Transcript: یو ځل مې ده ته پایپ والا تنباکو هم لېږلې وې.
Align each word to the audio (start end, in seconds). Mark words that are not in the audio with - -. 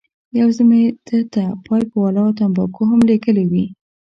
یو 0.39 0.47
ځل 0.55 0.65
مې 0.69 0.83
ده 1.07 1.19
ته 1.33 1.43
پایپ 1.65 1.89
والا 2.01 2.23
تنباکو 2.37 2.81
هم 2.89 2.99
لېږلې 3.09 3.45
وې. 3.51 3.65